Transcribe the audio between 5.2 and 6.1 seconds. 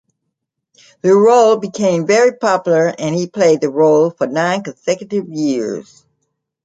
years.